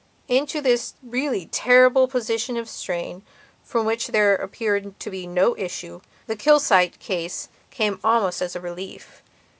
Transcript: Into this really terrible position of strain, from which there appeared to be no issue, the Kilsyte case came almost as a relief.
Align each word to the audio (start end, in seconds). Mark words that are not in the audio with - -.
Into 0.27 0.61
this 0.61 0.95
really 1.03 1.45
terrible 1.51 2.07
position 2.07 2.57
of 2.57 2.67
strain, 2.67 3.21
from 3.63 3.85
which 3.85 4.07
there 4.07 4.33
appeared 4.35 4.99
to 4.99 5.11
be 5.11 5.27
no 5.27 5.55
issue, 5.59 6.01
the 6.25 6.35
Kilsyte 6.35 6.97
case 6.97 7.49
came 7.69 7.99
almost 8.03 8.41
as 8.41 8.55
a 8.55 8.59
relief. 8.59 9.21